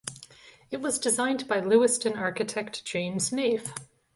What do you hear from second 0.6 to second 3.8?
It was designed by Lewiston architect James Nave.